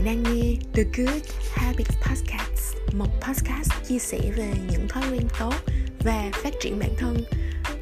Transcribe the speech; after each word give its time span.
bạn 0.00 0.06
đang 0.06 0.22
nghe 0.22 0.56
The 0.74 0.82
Good 0.96 1.22
Habits 1.52 1.96
Podcast, 2.02 2.76
một 2.92 3.06
podcast 3.20 3.70
chia 3.88 3.98
sẻ 3.98 4.18
về 4.36 4.52
những 4.70 4.88
thói 4.88 5.02
quen 5.12 5.28
tốt 5.38 5.54
và 6.04 6.30
phát 6.32 6.54
triển 6.60 6.78
bản 6.78 6.90
thân. 6.98 7.24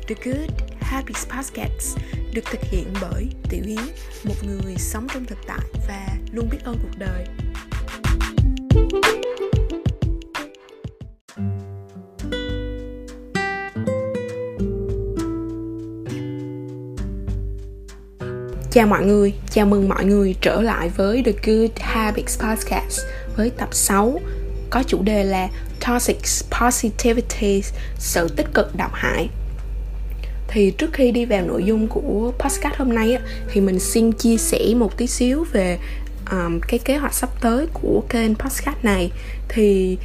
The 0.09 0.15
Good 0.25 0.51
Habits 0.81 1.27
Podcast 1.27 1.99
được 2.35 2.45
thực 2.45 2.61
hiện 2.63 2.93
bởi 3.01 3.29
Tiểu 3.51 3.63
Yến, 3.67 3.85
một 4.25 4.35
người 4.43 4.77
sống 4.77 5.07
trong 5.15 5.25
thực 5.25 5.39
tại 5.47 5.67
và 5.89 6.07
luôn 6.33 6.49
biết 6.51 6.59
ơn 6.65 6.79
cuộc 6.83 6.99
đời. 6.99 7.25
Chào 18.71 18.87
mọi 18.87 19.05
người, 19.05 19.35
chào 19.51 19.67
mừng 19.67 19.89
mọi 19.89 20.05
người 20.05 20.35
trở 20.41 20.63
lại 20.63 20.91
với 20.97 21.23
The 21.25 21.33
Good 21.33 21.71
Habits 21.81 22.41
Podcast 22.41 23.01
với 23.37 23.51
tập 23.51 23.69
6 23.73 24.21
có 24.71 24.83
chủ 24.87 25.03
đề 25.03 25.25
là 25.25 25.49
Toxic 25.87 26.19
Positivity, 26.61 27.63
sự 27.99 28.29
tích 28.37 28.47
cực 28.55 28.77
độc 28.77 28.91
hại. 28.95 29.29
Thì 30.49 30.71
trước 30.71 30.93
khi 30.93 31.11
đi 31.11 31.25
vào 31.25 31.43
nội 31.43 31.65
dung 31.65 31.89
của 31.89 32.33
podcast 32.39 32.75
hôm 32.77 32.95
nay 32.95 33.15
á, 33.15 33.23
thì 33.53 33.61
mình 33.61 33.79
xin 33.79 34.13
chia 34.13 34.37
sẻ 34.37 34.75
một 34.77 34.97
tí 34.97 35.07
xíu 35.07 35.45
về 35.53 35.79
um, 36.31 36.61
cái 36.69 36.79
kế 36.79 36.97
hoạch 36.97 37.15
sắp 37.15 37.31
tới 37.41 37.67
của 37.73 38.03
kênh 38.09 38.35
podcast 38.35 38.77
này. 38.83 39.11
Thì 39.49 39.99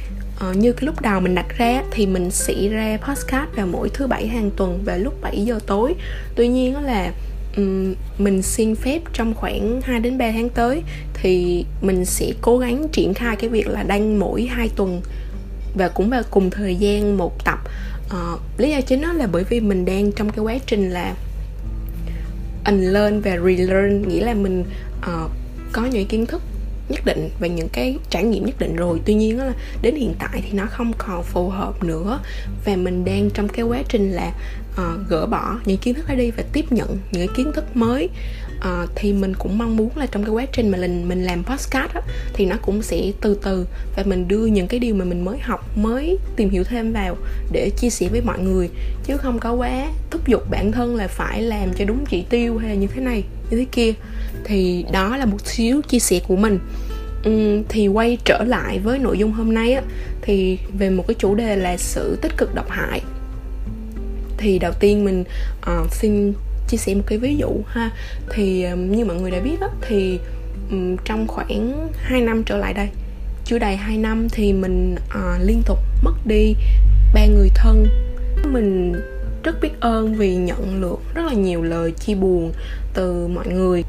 uh, 0.50 0.56
như 0.56 0.72
cái 0.72 0.86
lúc 0.86 1.00
đầu 1.00 1.20
mình 1.20 1.34
đặt 1.34 1.46
ra 1.58 1.82
thì 1.90 2.06
mình 2.06 2.30
sẽ 2.30 2.68
ra 2.68 2.98
podcast 3.08 3.56
vào 3.56 3.66
mỗi 3.66 3.88
thứ 3.88 4.06
bảy 4.06 4.26
hàng 4.26 4.50
tuần 4.56 4.82
vào 4.84 4.98
lúc 4.98 5.14
7 5.22 5.44
giờ 5.44 5.58
tối. 5.66 5.94
Tuy 6.36 6.48
nhiên 6.48 6.74
đó 6.74 6.80
là 6.80 7.12
um, 7.56 7.94
mình 8.18 8.42
xin 8.42 8.76
phép 8.76 9.02
trong 9.12 9.34
khoảng 9.34 9.80
2 9.80 10.00
đến 10.00 10.18
3 10.18 10.30
tháng 10.32 10.48
tới 10.48 10.82
thì 11.14 11.64
mình 11.82 12.04
sẽ 12.04 12.32
cố 12.42 12.58
gắng 12.58 12.88
triển 12.92 13.14
khai 13.14 13.36
cái 13.36 13.50
việc 13.50 13.68
là 13.68 13.82
đăng 13.82 14.18
mỗi 14.18 14.44
hai 14.44 14.70
tuần 14.76 15.00
và 15.74 15.88
cũng 15.88 16.10
vào 16.10 16.22
cùng 16.30 16.50
thời 16.50 16.76
gian 16.76 17.16
một 17.16 17.44
tập. 17.44 17.58
Uh, 18.06 18.40
lý 18.58 18.70
do 18.70 18.80
chính 18.80 19.00
đó 19.00 19.12
là 19.12 19.26
bởi 19.26 19.44
vì 19.44 19.60
mình 19.60 19.84
đang 19.84 20.12
trong 20.12 20.30
cái 20.30 20.38
quá 20.38 20.58
trình 20.66 20.90
là 20.90 21.14
unlearn 22.66 23.20
và 23.20 23.30
relearn 23.30 24.08
nghĩa 24.08 24.24
là 24.24 24.34
mình 24.34 24.64
uh, 24.98 25.30
có 25.72 25.84
những 25.84 26.06
kiến 26.06 26.26
thức 26.26 26.42
nhất 26.88 27.04
định 27.04 27.30
và 27.40 27.46
những 27.46 27.68
cái 27.68 27.98
trải 28.10 28.24
nghiệm 28.24 28.46
nhất 28.46 28.58
định 28.58 28.76
rồi. 28.76 29.00
Tuy 29.04 29.14
nhiên 29.14 29.38
là 29.38 29.52
đến 29.82 29.96
hiện 29.96 30.14
tại 30.18 30.42
thì 30.44 30.52
nó 30.52 30.66
không 30.66 30.92
còn 30.98 31.22
phù 31.22 31.48
hợp 31.48 31.84
nữa 31.84 32.20
và 32.64 32.76
mình 32.76 33.04
đang 33.04 33.30
trong 33.30 33.48
cái 33.48 33.64
quá 33.64 33.82
trình 33.88 34.12
là 34.12 34.32
uh, 34.72 35.08
gỡ 35.08 35.26
bỏ 35.26 35.58
những 35.64 35.78
kiến 35.78 35.94
thức 35.94 36.08
đó 36.08 36.14
đi 36.14 36.30
và 36.30 36.42
tiếp 36.52 36.72
nhận 36.72 36.98
những 37.12 37.28
kiến 37.36 37.52
thức 37.54 37.76
mới. 37.76 38.08
Uh, 38.58 38.90
thì 38.94 39.12
mình 39.12 39.34
cũng 39.38 39.58
mong 39.58 39.76
muốn 39.76 39.96
là 39.96 40.06
trong 40.06 40.24
cái 40.24 40.30
quá 40.30 40.46
trình 40.52 40.70
mà 40.70 40.78
mình 40.78 41.08
mình 41.08 41.24
làm 41.24 41.44
podcast 41.44 41.94
á, 41.94 42.00
thì 42.34 42.46
nó 42.46 42.56
cũng 42.62 42.82
sẽ 42.82 43.12
từ 43.20 43.38
từ 43.42 43.66
và 43.96 44.02
mình 44.06 44.28
đưa 44.28 44.46
những 44.46 44.68
cái 44.68 44.80
điều 44.80 44.94
mà 44.94 45.04
mình 45.04 45.24
mới 45.24 45.38
học 45.38 45.78
mới 45.78 46.18
tìm 46.36 46.50
hiểu 46.50 46.64
thêm 46.64 46.92
vào 46.92 47.16
để 47.52 47.70
chia 47.76 47.90
sẻ 47.90 48.08
với 48.08 48.20
mọi 48.20 48.38
người. 48.38 48.70
Chứ 49.04 49.16
không 49.16 49.38
có 49.38 49.52
quá 49.52 49.92
thúc 50.10 50.28
giục 50.28 50.50
bản 50.50 50.72
thân 50.72 50.96
là 50.96 51.08
phải 51.08 51.42
làm 51.42 51.72
cho 51.72 51.84
đúng 51.84 52.04
chỉ 52.06 52.22
tiêu 52.22 52.58
hay 52.58 52.68
là 52.68 52.74
như 52.74 52.86
thế 52.86 53.00
này 53.00 53.24
như 53.50 53.56
thế 53.56 53.66
kia 53.72 53.92
thì 54.44 54.84
đó 54.92 55.16
là 55.16 55.24
một 55.24 55.46
xíu 55.46 55.82
chia 55.82 55.98
sẻ 55.98 56.20
của 56.28 56.36
mình. 56.36 56.58
Uhm, 57.28 57.62
thì 57.68 57.88
quay 57.88 58.18
trở 58.24 58.44
lại 58.44 58.78
với 58.78 58.98
nội 58.98 59.18
dung 59.18 59.32
hôm 59.32 59.54
nay 59.54 59.72
á 59.72 59.82
thì 60.22 60.58
về 60.78 60.90
một 60.90 61.04
cái 61.08 61.14
chủ 61.18 61.34
đề 61.34 61.56
là 61.56 61.76
sự 61.76 62.18
tích 62.22 62.36
cực 62.36 62.54
độc 62.54 62.70
hại. 62.70 63.00
Thì 64.36 64.58
đầu 64.58 64.72
tiên 64.80 65.04
mình 65.04 65.24
uh, 65.80 65.92
xin 65.92 66.32
chia 66.68 66.76
sẻ 66.76 66.94
một 66.94 67.02
cái 67.06 67.18
ví 67.18 67.36
dụ 67.36 67.50
ha. 67.66 67.90
Thì 68.30 68.64
um, 68.64 68.92
như 68.92 69.04
mọi 69.04 69.16
người 69.16 69.30
đã 69.30 69.40
biết 69.40 69.60
á 69.60 69.68
thì 69.88 70.18
um, 70.70 70.96
trong 71.04 71.26
khoảng 71.28 71.88
2 71.96 72.20
năm 72.20 72.42
trở 72.46 72.56
lại 72.56 72.74
đây 72.74 72.88
chưa 73.44 73.58
đầy 73.58 73.76
2 73.76 73.96
năm 73.96 74.28
thì 74.28 74.52
mình 74.52 74.94
uh, 74.94 75.40
liên 75.40 75.62
tục 75.66 75.78
mất 76.02 76.26
đi 76.26 76.54
ba 77.14 77.26
người 77.26 77.50
thân. 77.54 77.86
Mình 78.52 78.92
rất 79.42 79.60
biết 79.60 79.80
ơn 79.80 80.14
vì 80.14 80.36
nhận 80.36 80.80
được 80.80 80.98
rất 81.14 81.22
là 81.26 81.32
nhiều 81.32 81.62
lời 81.62 81.90
chia 81.90 82.14
buồn 82.14 82.52
từ 82.94 83.26
mọi 83.26 83.46
người 83.48 83.84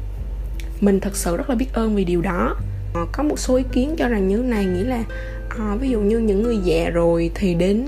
mình 0.80 1.00
thật 1.00 1.16
sự 1.16 1.36
rất 1.36 1.50
là 1.50 1.56
biết 1.56 1.72
ơn 1.72 1.96
vì 1.96 2.04
điều 2.04 2.20
đó. 2.20 2.56
Ờ, 2.94 3.06
có 3.12 3.22
một 3.22 3.38
số 3.38 3.56
ý 3.56 3.64
kiến 3.72 3.94
cho 3.98 4.08
rằng 4.08 4.28
như 4.28 4.36
này 4.36 4.64
nghĩa 4.64 4.84
là 4.84 5.04
à, 5.48 5.76
ví 5.80 5.90
dụ 5.90 6.00
như 6.00 6.18
những 6.18 6.42
người 6.42 6.58
già 6.64 6.90
rồi 6.90 7.30
thì 7.34 7.54
đến 7.54 7.86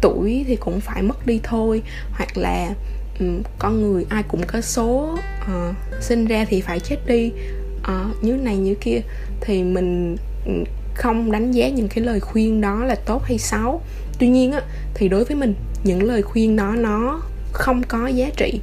tuổi 0.00 0.44
thì 0.48 0.56
cũng 0.56 0.80
phải 0.80 1.02
mất 1.02 1.26
đi 1.26 1.40
thôi 1.42 1.82
hoặc 2.12 2.38
là 2.38 2.74
um, 3.20 3.42
con 3.58 3.82
người 3.82 4.06
ai 4.08 4.22
cũng 4.22 4.42
có 4.46 4.60
số 4.60 5.18
uh, 5.42 5.76
sinh 6.00 6.26
ra 6.26 6.44
thì 6.48 6.60
phải 6.60 6.80
chết 6.80 6.96
đi. 7.06 7.32
Uh, 7.80 8.24
như 8.24 8.32
này 8.32 8.56
như 8.56 8.74
kia 8.74 9.00
thì 9.40 9.62
mình 9.62 10.16
không 10.94 11.32
đánh 11.32 11.52
giá 11.52 11.68
những 11.68 11.88
cái 11.88 12.04
lời 12.04 12.20
khuyên 12.20 12.60
đó 12.60 12.84
là 12.84 12.94
tốt 12.94 13.22
hay 13.24 13.38
xấu. 13.38 13.80
Tuy 14.18 14.28
nhiên 14.28 14.52
á 14.52 14.60
thì 14.94 15.08
đối 15.08 15.24
với 15.24 15.36
mình 15.36 15.54
những 15.84 16.02
lời 16.02 16.22
khuyên 16.22 16.56
đó 16.56 16.74
nó 16.78 17.20
không 17.52 17.82
có 17.82 18.06
giá 18.06 18.30
trị 18.36 18.60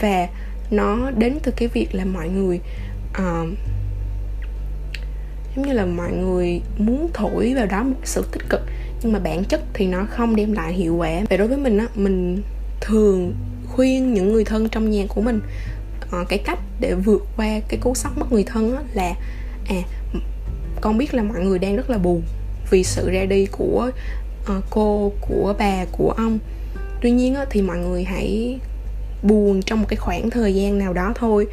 và 0.00 0.28
nó 0.70 1.10
đến 1.10 1.38
từ 1.42 1.52
cái 1.56 1.68
việc 1.68 1.94
là 1.94 2.04
mọi 2.04 2.28
người 2.28 2.60
um, 3.18 3.54
giống 5.56 5.66
như 5.66 5.72
là 5.72 5.86
mọi 5.86 6.12
người 6.12 6.60
muốn 6.78 7.10
thổi 7.14 7.54
vào 7.54 7.66
đó 7.66 7.82
một 7.82 8.00
sự 8.04 8.24
tích 8.32 8.42
cực 8.48 8.60
nhưng 9.02 9.12
mà 9.12 9.18
bản 9.18 9.44
chất 9.44 9.60
thì 9.74 9.86
nó 9.86 10.06
không 10.10 10.36
đem 10.36 10.52
lại 10.52 10.72
hiệu 10.72 10.96
quả. 10.96 11.22
Và 11.30 11.36
đối 11.36 11.48
với 11.48 11.58
mình 11.58 11.78
á 11.78 11.86
mình 11.94 12.42
thường 12.80 13.34
khuyên 13.68 14.14
những 14.14 14.32
người 14.32 14.44
thân 14.44 14.68
trong 14.68 14.90
nhà 14.90 15.04
của 15.08 15.20
mình 15.20 15.40
uh, 16.20 16.28
cái 16.28 16.38
cách 16.38 16.58
để 16.80 16.94
vượt 16.94 17.26
qua 17.36 17.60
cái 17.68 17.80
cú 17.82 17.94
sốc 17.94 18.18
mất 18.18 18.32
người 18.32 18.44
thân 18.44 18.76
á 18.76 18.82
là 18.94 19.14
à 19.68 19.82
con 20.80 20.98
biết 20.98 21.14
là 21.14 21.22
mọi 21.22 21.40
người 21.40 21.58
đang 21.58 21.76
rất 21.76 21.90
là 21.90 21.98
buồn 21.98 22.22
vì 22.70 22.84
sự 22.84 23.10
ra 23.10 23.24
đi 23.24 23.46
của 23.46 23.90
uh, 24.56 24.64
cô 24.70 25.12
của 25.20 25.54
bà 25.58 25.84
của 25.92 26.14
ông. 26.16 26.38
Tuy 27.00 27.10
nhiên 27.10 27.34
á, 27.34 27.44
thì 27.50 27.62
mọi 27.62 27.78
người 27.78 28.04
hãy 28.04 28.58
buồn 29.22 29.62
trong 29.62 29.80
một 29.80 29.86
cái 29.88 29.96
khoảng 29.96 30.30
thời 30.30 30.54
gian 30.54 30.78
nào 30.78 30.92
đó 30.92 31.12
thôi 31.14 31.46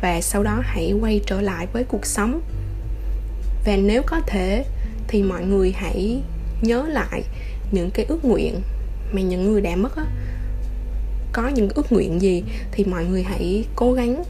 và 0.00 0.20
sau 0.20 0.42
đó 0.42 0.60
hãy 0.62 0.92
quay 1.00 1.20
trở 1.26 1.40
lại 1.40 1.66
với 1.72 1.84
cuộc 1.84 2.06
sống. 2.06 2.40
Và 3.64 3.76
nếu 3.76 4.02
có 4.06 4.20
thể, 4.26 4.64
thì 5.08 5.22
mọi 5.22 5.44
người 5.44 5.72
hãy 5.72 6.22
nhớ 6.62 6.86
lại 6.88 7.22
những 7.72 7.90
cái 7.90 8.06
ước 8.08 8.24
nguyện 8.24 8.60
mà 9.12 9.20
những 9.20 9.52
người 9.52 9.60
đã 9.60 9.76
mất 9.76 9.96
á. 9.96 10.04
Có 11.32 11.48
những 11.48 11.68
ước 11.74 11.92
nguyện 11.92 12.20
gì 12.20 12.42
thì 12.72 12.84
mọi 12.84 13.04
người 13.04 13.22
hãy 13.22 13.64
cố 13.76 13.92
gắng 13.92 14.24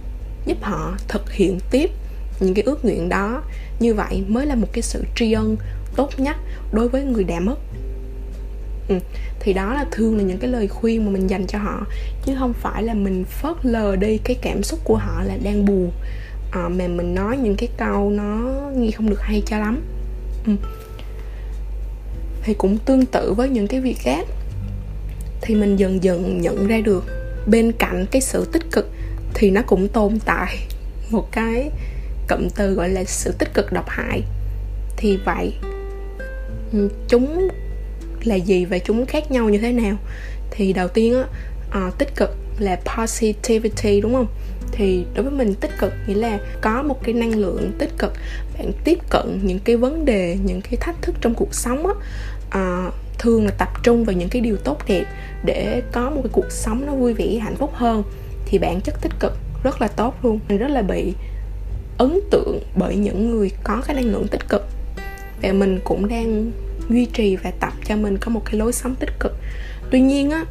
giúp 0.47 0.59
họ 0.63 0.97
thực 1.09 1.33
hiện 1.33 1.59
tiếp 1.71 1.91
những 2.41 2.55
cái 2.55 2.65
ước 2.65 2.85
nguyện 2.85 3.09
đó. 3.09 3.43
Như 3.81 3.95
vậy 3.95 4.25
mới 4.29 4.47
là 4.47 4.55
một 4.55 4.69
cái 4.73 4.83
sự 4.83 5.05
tri 5.17 5.33
ân 5.33 5.57
tốt 5.97 6.11
nhất 6.17 6.37
đối 6.73 6.89
với 6.89 7.05
người 7.05 7.25
đã 7.25 7.41
mất 7.41 7.57
ừ. 8.91 8.99
thì 9.41 9.53
đó 9.53 9.75
là 9.75 9.85
thường 9.91 10.17
là 10.17 10.23
những 10.23 10.39
cái 10.39 10.51
lời 10.51 10.69
khuyên 10.69 11.05
mà 11.05 11.11
mình 11.11 11.31
dành 11.31 11.47
cho 11.47 11.59
họ 11.59 11.87
chứ 12.25 12.33
không 12.39 12.53
phải 12.53 12.83
là 12.83 12.95
mình 12.95 13.25
phớt 13.25 13.57
lờ 13.63 13.97
đi 13.97 14.19
cái 14.25 14.37
cảm 14.43 14.63
xúc 14.63 14.81
của 14.85 14.97
họ 14.97 15.23
là 15.25 15.37
đang 15.43 15.65
buồn 15.65 15.91
à, 16.51 16.69
mà 16.69 16.89
mình 16.89 17.15
nói 17.15 17.37
những 17.37 17.57
cái 17.57 17.69
câu 17.77 18.11
nó 18.11 18.51
nghe 18.77 18.91
không 18.91 19.11
được 19.11 19.21
hay 19.21 19.43
cho 19.47 19.59
lắm 19.59 19.83
ừ. 20.47 20.53
thì 22.43 22.55
cũng 22.55 22.79
tương 22.79 23.07
tự 23.07 23.33
với 23.33 23.49
những 23.49 23.67
cái 23.67 23.81
việc 23.81 23.97
khác 23.99 24.27
thì 25.41 25.55
mình 25.55 25.77
dần 25.77 26.03
dần 26.03 26.41
nhận 26.41 26.67
ra 26.67 26.81
được 26.85 27.05
bên 27.47 27.73
cạnh 27.73 28.07
cái 28.11 28.23
sự 28.23 28.49
tích 28.53 28.63
cực 28.73 28.91
thì 29.35 29.51
nó 29.51 29.63
cũng 29.63 29.89
tồn 29.89 30.19
tại 30.25 30.59
một 31.11 31.33
cái 31.33 31.71
cụm 32.29 32.49
từ 32.57 32.75
gọi 32.75 32.89
là 32.89 33.05
sự 33.05 33.35
tích 33.39 33.55
cực 33.55 33.73
độc 33.73 33.89
hại 33.89 34.23
thì 34.97 35.19
vậy 35.25 35.53
ừ, 36.73 36.89
chúng 37.09 37.49
là 38.27 38.35
gì 38.35 38.65
và 38.65 38.79
chúng 38.79 39.07
khác 39.07 39.31
nhau 39.31 39.49
như 39.49 39.59
thế 39.59 39.73
nào. 39.73 39.97
Thì 40.51 40.73
đầu 40.73 40.89
tiên 40.89 41.15
á 41.15 41.25
à, 41.71 41.91
tích 41.99 42.17
cực 42.17 42.31
là 42.59 42.81
positivity 42.97 44.01
đúng 44.01 44.15
không? 44.15 44.27
Thì 44.73 45.05
đối 45.15 45.25
với 45.25 45.33
mình 45.33 45.55
tích 45.55 45.71
cực 45.79 45.93
nghĩa 46.07 46.15
là 46.15 46.39
có 46.61 46.83
một 46.83 47.05
cái 47.05 47.15
năng 47.15 47.39
lượng 47.39 47.73
tích 47.79 47.91
cực 47.99 48.13
bạn 48.59 48.73
tiếp 48.85 48.99
cận 49.11 49.41
những 49.43 49.59
cái 49.59 49.77
vấn 49.77 50.05
đề 50.05 50.39
những 50.45 50.61
cái 50.61 50.77
thách 50.81 51.03
thức 51.03 51.15
trong 51.21 51.35
cuộc 51.35 51.55
sống 51.55 51.87
á. 51.87 51.93
À, 52.51 52.91
thường 53.19 53.45
là 53.45 53.51
tập 53.59 53.69
trung 53.83 54.05
vào 54.05 54.17
những 54.17 54.29
cái 54.29 54.43
điều 54.43 54.57
tốt 54.57 54.79
đẹp 54.89 55.05
để 55.45 55.83
có 55.93 56.11
một 56.11 56.21
cái 56.23 56.31
cuộc 56.33 56.51
sống 56.53 56.87
nó 56.87 56.95
vui 56.95 57.15
vẻ 57.15 57.39
hạnh 57.43 57.57
phúc 57.57 57.71
hơn. 57.75 58.03
Thì 58.47 58.59
bản 58.59 58.81
chất 58.81 58.95
tích 59.03 59.13
cực 59.21 59.33
rất 59.63 59.81
là 59.81 59.89
tốt 59.89 60.15
luôn. 60.23 60.41
Mình 60.49 60.59
rất 60.59 60.71
là 60.71 60.83
bị 60.83 61.13
ấn 61.99 62.21
tượng 62.31 62.61
bởi 62.77 62.97
những 62.97 63.31
người 63.31 63.51
có 63.65 63.83
cái 63.87 63.97
năng 63.97 64.13
lượng 64.13 64.29
tích 64.29 64.49
cực. 64.49 64.67
Và 65.43 65.53
mình 65.53 65.81
cũng 65.85 66.09
đang 66.09 66.51
duy 66.91 67.07
trì 67.07 67.37
và 67.37 67.51
tập 67.61 67.73
cho 67.85 67.97
mình 67.97 68.19
có 68.19 68.31
một 68.31 68.43
cái 68.45 68.55
lối 68.55 68.73
sống 68.73 68.95
tích 68.95 69.21
cực 69.21 69.33
tuy 69.91 70.01
nhiên 70.01 70.31
á 70.31 70.45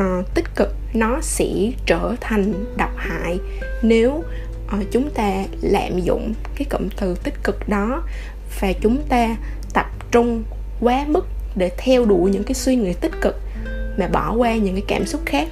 uh, 0.00 0.34
tích 0.34 0.54
cực 0.54 0.74
nó 0.94 1.20
sẽ 1.20 1.46
trở 1.86 2.14
thành 2.20 2.64
độc 2.76 2.92
hại 2.96 3.38
nếu 3.82 4.24
uh, 4.78 4.90
chúng 4.90 5.10
ta 5.10 5.44
lạm 5.60 6.00
dụng 6.00 6.34
cái 6.56 6.66
cụm 6.70 6.88
từ 7.00 7.14
tích 7.24 7.44
cực 7.44 7.68
đó 7.68 8.02
và 8.60 8.72
chúng 8.80 9.02
ta 9.08 9.36
tập 9.74 9.86
trung 10.10 10.44
quá 10.80 11.04
mức 11.08 11.26
để 11.56 11.70
theo 11.78 12.04
đuổi 12.04 12.30
những 12.30 12.44
cái 12.44 12.54
suy 12.54 12.76
nghĩ 12.76 12.92
tích 13.00 13.12
cực 13.20 13.36
mà 13.98 14.06
bỏ 14.06 14.34
qua 14.34 14.56
những 14.56 14.74
cái 14.74 14.84
cảm 14.88 15.06
xúc 15.06 15.20
khác 15.26 15.48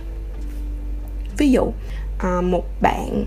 ví 1.39 1.51
dụ 1.51 1.63
uh, 1.63 2.45
một 2.45 2.65
bạn 2.81 3.25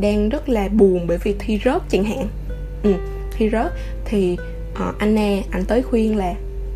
đang 0.00 0.28
rất 0.28 0.48
là 0.48 0.68
buồn 0.68 1.06
bởi 1.06 1.18
vì 1.18 1.34
thi 1.38 1.60
rớt 1.64 1.82
chẳng 1.88 2.04
hạn 2.04 2.28
ừ. 2.82 2.92
thi 3.32 3.50
rớt 3.50 3.72
thì 4.04 4.36
Ờ, 4.78 4.92
anh 4.98 5.14
nè 5.14 5.42
anh 5.50 5.64
tới 5.64 5.82
khuyên 5.82 6.16
là 6.16 6.34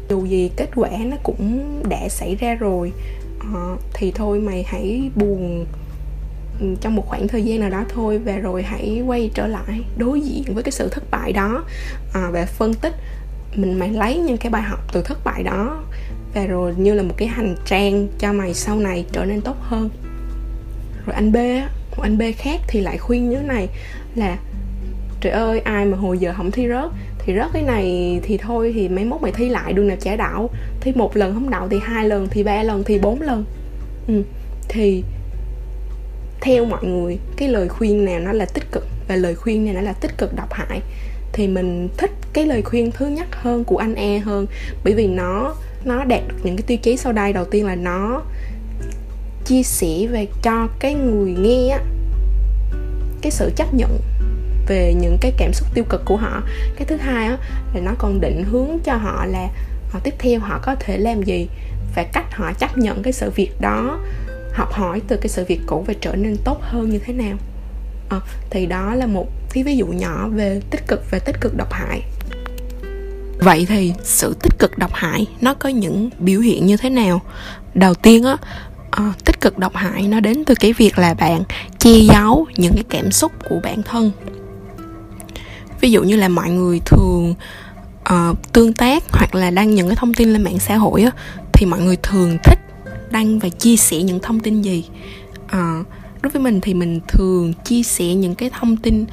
dù 0.08 0.25
gì 0.26 0.50
kết 0.56 0.69
quả 0.75 0.91
nó 1.05 1.17
cũng 1.23 1.82
đã 1.88 2.08
xảy 2.08 2.35
ra 2.35 2.55
rồi 2.55 2.93
à, 3.38 3.76
thì 3.94 4.12
thôi 4.14 4.38
mày 4.38 4.62
hãy 4.62 5.11
buồn 5.14 5.67
ừ, 6.61 6.67
trong 6.81 6.97
một 6.97 7.06
khoảng 7.06 7.29
thời 7.29 7.44
gian 7.44 7.61
nào 7.61 7.70
đó 7.70 7.85
thôi 7.88 8.19
và 8.19 8.37
rồi 8.37 8.62
hãy 8.62 9.02
quay 9.06 9.31
trở 9.35 9.47
lại 9.47 9.85
đối 9.99 10.20
diện 10.20 10.43
với 10.55 10.62
cái 10.62 10.73
sự 10.73 10.88
thất 10.88 11.11
bại 11.11 11.32
đó. 11.32 11.64
À, 12.14 12.31
và 12.32 12.47
phân 12.47 12.75
tích 12.75 12.94
mình 13.55 13.79
mày 13.79 13.88
lấy 13.88 14.19
những 14.19 14.37
cái 14.37 14.50
bài 14.50 14.62
học 14.62 14.81
từ 14.93 15.02
thất 15.02 15.19
bại 15.25 15.43
đó 15.43 15.82
và 16.35 16.47
rồi 16.47 16.75
như 16.76 16.94
là 16.94 17.02
một 17.02 17.14
cái 17.17 17.29
hành 17.29 17.56
trang 17.64 18.08
cho 18.19 18.32
mày 18.32 18.55
sau 18.55 18.76
này 18.76 19.05
trở 19.12 19.25
nên 19.25 19.41
tốt 19.41 19.56
hơn. 19.61 19.91
Rồi 21.06 21.14
anh 21.14 21.32
B 21.32 21.37
một 21.97 22.02
anh 22.02 22.19
B 22.19 22.23
khác 22.37 22.61
thì 22.69 22.81
lại 22.81 22.99
khuyên 22.99 23.31
như 23.31 23.37
thế 23.37 23.43
này 23.43 23.69
là 24.14 24.38
trời 25.20 25.32
ơi 25.32 25.61
ai 25.61 25.85
mà 25.85 25.97
hồi 25.97 26.19
giờ 26.19 26.35
không 26.37 26.50
thi 26.50 26.69
rớt? 26.69 26.91
Thì 27.25 27.35
rớt 27.35 27.53
cái 27.53 27.63
này 27.63 28.21
thì 28.23 28.37
thôi, 28.37 28.73
thì 28.75 28.89
mấy 28.89 29.05
mốt 29.05 29.23
mày 29.23 29.33
thi 29.33 29.49
lại 29.49 29.73
đường 29.73 29.89
nào 29.89 29.97
trả 30.01 30.17
đảo. 30.17 30.51
Thi 30.81 30.93
một 30.95 31.17
lần 31.17 31.35
không 31.35 31.51
đậu 31.51 31.69
thì 31.69 31.79
hai 31.83 32.09
lần 32.09 32.29
thì 32.31 32.43
ba 32.43 32.63
lần 32.63 32.85
thì 32.85 32.99
bốn 32.99 33.23
lần. 33.23 33.45
Ừ. 34.09 34.23
thì 34.69 35.03
theo 36.41 36.65
mọi 36.65 36.85
người, 36.85 37.19
cái 37.37 37.49
lời 37.49 37.69
khuyên 37.69 38.05
nào 38.05 38.21
nó 38.21 38.33
là 38.33 38.45
tích 38.45 38.73
cực 38.73 38.87
và 39.09 39.17
lời 39.17 39.35
khuyên 39.35 39.65
này 39.65 39.75
nó 39.75 39.81
là 39.81 39.93
tích 39.93 40.19
cực 40.19 40.37
độc 40.37 40.53
hại, 40.53 40.81
thì 41.33 41.49
mình 41.49 41.89
thích 41.97 42.11
cái 42.33 42.47
lời 42.47 42.63
khuyên 42.63 42.91
thứ 42.91 43.07
nhất 43.07 43.29
hơn, 43.31 43.65
của 43.65 43.77
anh 43.77 43.95
e 43.95 44.19
hơn. 44.19 44.47
Bởi 44.85 44.95
vì 44.95 45.07
nó 45.07 45.55
nó 45.85 46.05
đạt 46.05 46.21
được 46.29 46.37
những 46.43 46.57
cái 46.57 46.65
tiêu 46.67 46.79
chí 46.83 46.97
sau 46.97 47.13
đây. 47.13 47.33
Đầu 47.33 47.45
tiên 47.45 47.67
là 47.67 47.75
nó 47.75 48.23
chia 49.45 49.63
sẻ 49.63 50.07
về 50.11 50.27
cho 50.43 50.69
cái 50.79 50.95
người 50.95 51.35
nghe 51.39 51.69
á, 51.69 51.81
cái 53.23 53.33
sự 53.33 53.51
chấp 53.57 53.75
nhận 53.75 53.99
về 54.71 54.95
những 54.95 55.19
cái 55.21 55.33
cảm 55.37 55.53
xúc 55.53 55.69
tiêu 55.75 55.85
cực 55.89 56.05
của 56.05 56.17
họ. 56.17 56.43
Cái 56.77 56.87
thứ 56.87 56.97
hai 56.97 57.27
á 57.27 57.37
là 57.75 57.81
nó 57.81 57.93
còn 57.99 58.21
định 58.21 58.45
hướng 58.51 58.79
cho 58.85 58.95
họ 58.95 59.27
là 59.27 59.49
họ 59.91 60.01
tiếp 60.05 60.15
theo 60.19 60.41
họ 60.41 60.61
có 60.63 60.75
thể 60.81 60.99
làm 60.99 61.23
gì 61.23 61.49
và 61.95 62.03
cách 62.13 62.35
họ 62.35 62.53
chấp 62.53 62.79
nhận 62.79 63.03
cái 63.03 63.13
sự 63.13 63.31
việc 63.31 63.51
đó 63.61 63.99
học 64.53 64.73
hỏi 64.73 65.03
từ 65.09 65.17
cái 65.17 65.29
sự 65.29 65.45
việc 65.49 65.61
cũ 65.67 65.85
và 65.87 65.95
trở 66.01 66.17
nên 66.17 66.37
tốt 66.45 66.59
hơn 66.63 66.91
như 66.91 66.99
thế 66.99 67.13
nào. 67.13 67.37
À, 68.09 68.21
thì 68.51 68.67
đó 68.67 68.95
là 68.95 69.07
một 69.07 69.29
cái 69.53 69.65
ví 69.65 69.77
dụ 69.77 69.87
nhỏ 69.87 70.29
về 70.29 70.61
tích 70.71 70.87
cực 70.87 71.11
và 71.11 71.19
tích 71.19 71.41
cực 71.41 71.57
độc 71.57 71.73
hại. 71.73 72.03
Vậy 73.39 73.67
thì 73.69 73.93
sự 74.03 74.37
tích 74.43 74.59
cực 74.59 74.79
độc 74.79 74.91
hại 74.95 75.27
nó 75.41 75.55
có 75.55 75.69
những 75.69 76.11
biểu 76.19 76.41
hiện 76.41 76.67
như 76.67 76.77
thế 76.77 76.91
nào? 76.91 77.21
Đầu 77.75 77.95
tiên 77.95 78.25
á 78.25 78.37
à, 78.91 79.13
tích 79.25 79.41
cực 79.41 79.59
độc 79.59 79.77
hại 79.77 80.03
nó 80.03 80.21
đến 80.21 80.45
từ 80.45 80.55
cái 80.55 80.73
việc 80.73 80.99
là 80.99 81.15
bạn 81.15 81.43
che 81.79 81.91
giấu 81.91 82.47
những 82.57 82.73
cái 82.75 82.85
cảm 82.89 83.13
xúc 83.13 83.33
của 83.49 83.61
bản 83.63 83.83
thân 83.83 84.11
ví 85.81 85.91
dụ 85.91 86.03
như 86.03 86.17
là 86.17 86.29
mọi 86.29 86.50
người 86.50 86.81
thường 86.87 87.35
uh, 88.15 88.53
tương 88.53 88.73
tác 88.73 89.05
hoặc 89.12 89.35
là 89.35 89.50
đăng 89.50 89.75
những 89.75 89.88
cái 89.88 89.97
thông 89.97 90.15
tin 90.15 90.32
lên 90.32 90.43
mạng 90.43 90.59
xã 90.59 90.77
hội 90.77 91.03
á 91.03 91.11
thì 91.53 91.67
mọi 91.67 91.81
người 91.81 91.97
thường 91.97 92.38
thích 92.44 92.59
đăng 93.11 93.38
và 93.38 93.49
chia 93.49 93.77
sẻ 93.77 94.03
những 94.03 94.21
thông 94.21 94.41
tin 94.41 94.62
gì? 94.62 94.85
Uh, 95.44 95.87
đối 96.23 96.31
với 96.31 96.43
mình 96.43 96.61
thì 96.61 96.75
mình 96.75 97.00
thường 97.09 97.53
chia 97.65 97.82
sẻ 97.82 98.15
những 98.15 98.35
cái 98.35 98.50
thông 98.61 98.77
tin 98.77 99.05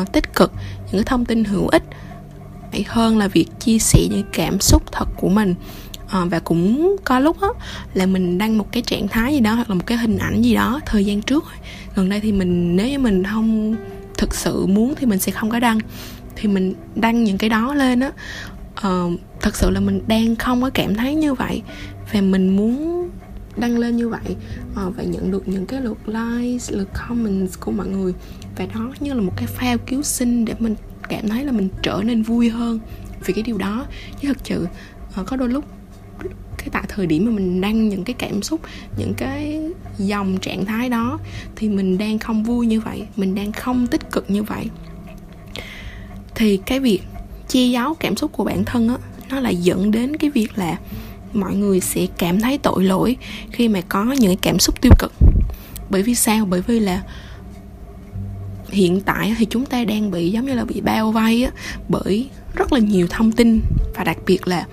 uh, 0.00 0.12
tích 0.12 0.34
cực 0.34 0.52
những 0.76 0.92
cái 0.92 1.04
thông 1.04 1.24
tin 1.24 1.44
hữu 1.44 1.68
ích. 1.68 1.82
Hơn 2.86 3.18
là 3.18 3.28
việc 3.28 3.46
chia 3.60 3.78
sẻ 3.78 4.00
những 4.10 4.24
cảm 4.32 4.60
xúc 4.60 4.82
thật 4.92 5.08
của 5.16 5.28
mình. 5.28 5.54
À, 6.10 6.24
và 6.24 6.38
cũng 6.38 6.96
có 7.04 7.18
lúc 7.18 7.40
á 7.40 7.48
là 7.94 8.06
mình 8.06 8.38
đăng 8.38 8.58
một 8.58 8.72
cái 8.72 8.82
trạng 8.82 9.08
thái 9.08 9.34
gì 9.34 9.40
đó 9.40 9.54
hoặc 9.54 9.70
là 9.70 9.74
một 9.74 9.86
cái 9.86 9.98
hình 9.98 10.18
ảnh 10.18 10.42
gì 10.42 10.54
đó 10.54 10.80
thời 10.86 11.04
gian 11.04 11.22
trước 11.22 11.44
gần 11.94 12.08
đây 12.08 12.20
thì 12.20 12.32
mình 12.32 12.76
nếu 12.76 12.88
như 12.88 12.98
mình 12.98 13.24
không 13.24 13.76
thực 14.20 14.34
sự 14.34 14.66
muốn 14.66 14.94
thì 14.96 15.06
mình 15.06 15.18
sẽ 15.18 15.32
không 15.32 15.50
có 15.50 15.60
đăng. 15.60 15.78
Thì 16.36 16.48
mình 16.48 16.74
đăng 16.94 17.24
những 17.24 17.38
cái 17.38 17.50
đó 17.50 17.74
lên 17.74 18.00
á 18.00 18.12
uh, 18.88 19.20
thật 19.40 19.56
sự 19.56 19.70
là 19.70 19.80
mình 19.80 20.00
đang 20.06 20.36
không 20.36 20.62
có 20.62 20.70
cảm 20.74 20.94
thấy 20.94 21.14
như 21.14 21.34
vậy. 21.34 21.62
Và 22.12 22.20
mình 22.20 22.56
muốn 22.56 23.08
đăng 23.56 23.78
lên 23.78 23.96
như 23.96 24.08
vậy 24.08 24.36
uh, 24.70 24.96
và 24.96 25.02
nhận 25.02 25.30
được 25.30 25.48
những 25.48 25.66
cái 25.66 25.80
lượt 25.80 26.08
likes 26.08 26.72
lượt 26.72 26.88
comments 27.08 27.60
của 27.60 27.70
mọi 27.72 27.88
người. 27.88 28.12
Và 28.56 28.66
đó 28.74 28.92
như 29.00 29.14
là 29.14 29.20
một 29.20 29.32
cái 29.36 29.46
phao 29.46 29.78
cứu 29.78 30.02
sinh 30.02 30.44
để 30.44 30.54
mình 30.58 30.74
cảm 31.08 31.28
thấy 31.28 31.44
là 31.44 31.52
mình 31.52 31.68
trở 31.82 32.02
nên 32.04 32.22
vui 32.22 32.50
hơn 32.50 32.80
vì 33.24 33.34
cái 33.34 33.42
điều 33.42 33.58
đó. 33.58 33.86
Chứ 34.20 34.28
thật 34.28 34.38
sự 34.44 34.66
uh, 35.20 35.26
có 35.26 35.36
đôi 35.36 35.48
lúc 35.48 35.64
cái 36.58 36.68
tại 36.72 36.84
thời 36.88 37.06
điểm 37.06 37.24
mà 37.24 37.30
mình 37.30 37.60
đăng 37.60 37.88
những 37.88 38.04
cái 38.04 38.14
cảm 38.18 38.42
xúc 38.42 38.60
những 38.98 39.14
cái 39.16 39.60
dòng 40.06 40.38
trạng 40.38 40.64
thái 40.64 40.88
đó 40.88 41.18
thì 41.56 41.68
mình 41.68 41.98
đang 41.98 42.18
không 42.18 42.44
vui 42.44 42.66
như 42.66 42.80
vậy 42.80 43.02
mình 43.16 43.34
đang 43.34 43.52
không 43.52 43.86
tích 43.86 44.10
cực 44.12 44.30
như 44.30 44.42
vậy. 44.42 44.66
Thì 46.34 46.56
cái 46.56 46.80
việc 46.80 47.00
che 47.48 47.64
giấu 47.64 47.94
cảm 47.94 48.16
xúc 48.16 48.32
của 48.32 48.44
bản 48.44 48.64
thân 48.64 48.88
á 48.88 48.96
nó 49.30 49.40
lại 49.40 49.56
dẫn 49.56 49.90
đến 49.90 50.16
cái 50.16 50.30
việc 50.30 50.58
là 50.58 50.78
mọi 51.32 51.54
người 51.54 51.80
sẽ 51.80 52.06
cảm 52.18 52.40
thấy 52.40 52.58
tội 52.58 52.84
lỗi 52.84 53.16
khi 53.52 53.68
mà 53.68 53.80
có 53.80 54.04
những 54.04 54.30
cái 54.30 54.38
cảm 54.42 54.58
xúc 54.58 54.80
tiêu 54.80 54.92
cực. 54.98 55.12
Bởi 55.90 56.02
vì 56.02 56.14
sao? 56.14 56.44
Bởi 56.44 56.62
vì 56.66 56.80
là 56.80 57.02
hiện 58.70 59.00
tại 59.00 59.34
thì 59.38 59.46
chúng 59.50 59.66
ta 59.66 59.84
đang 59.84 60.10
bị 60.10 60.30
giống 60.30 60.46
như 60.46 60.54
là 60.54 60.64
bị 60.64 60.80
bao 60.80 61.12
vây 61.12 61.44
á, 61.44 61.50
bởi 61.88 62.28
rất 62.54 62.72
là 62.72 62.78
nhiều 62.78 63.06
thông 63.10 63.32
tin 63.32 63.60
và 63.94 64.04
đặc 64.04 64.18
biệt 64.26 64.48
là 64.48 64.66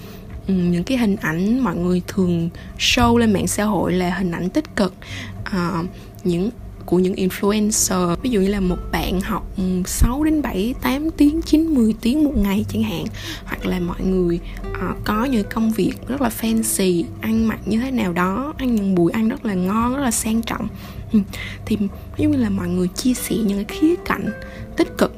Ừ, 0.48 0.54
những 0.54 0.84
cái 0.84 0.98
hình 0.98 1.16
ảnh 1.16 1.60
mọi 1.60 1.76
người 1.76 2.02
thường 2.08 2.50
show 2.80 3.18
lên 3.18 3.34
mạng 3.34 3.48
xã 3.48 3.64
hội 3.64 3.94
là 3.94 4.10
hình 4.10 4.32
ảnh 4.32 4.50
tích 4.50 4.76
cực 4.76 4.94
uh, 5.40 5.86
những 6.24 6.50
của 6.88 7.00
những 7.00 7.14
influencer 7.14 8.16
ví 8.16 8.30
dụ 8.30 8.42
như 8.42 8.48
là 8.48 8.60
một 8.60 8.78
bạn 8.92 9.22
học 9.22 9.48
ừ, 9.58 9.64
6 9.86 10.24
đến 10.24 10.42
7 10.42 10.74
8 10.82 11.10
tiếng 11.12 11.42
9 11.42 11.66
10 11.66 11.96
tiếng 12.02 12.24
một 12.24 12.34
ngày 12.38 12.66
chẳng 12.70 12.84
hạn 12.84 13.06
hoặc 13.46 13.66
là 13.66 13.80
mọi 13.80 14.02
người 14.02 14.40
uh, 14.70 14.98
có 15.04 15.26
những 15.26 15.48
công 15.54 15.72
việc 15.72 15.94
rất 16.08 16.22
là 16.22 16.30
fancy 16.42 17.04
ăn 17.22 17.48
mặc 17.48 17.60
như 17.66 17.80
thế 17.80 17.92
nào 17.92 18.14
đó 18.14 18.54
ăn 18.58 18.76
những 18.76 18.96
buổi 18.96 19.12
ăn 19.12 19.30
rất 19.30 19.46
là 19.46 19.54
ngon 19.54 19.96
rất 19.96 20.02
là 20.02 20.12
sang 20.12 20.42
trọng 20.42 20.68
ừ. 21.14 21.20
thì 21.66 21.78
dụ 22.18 22.30
như 22.30 22.38
là 22.38 22.50
mọi 22.50 22.68
người 22.68 22.88
chia 22.88 23.14
sẻ 23.14 23.36
những 23.36 23.66
cái 23.66 23.80
khía 23.80 23.96
cạnh 24.06 24.30
tích 24.78 24.98
cực 24.98 25.16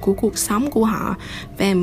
của 0.00 0.12
cuộc 0.12 0.38
sống 0.38 0.70
của 0.70 0.84
họ 0.84 1.16
và 1.58 1.74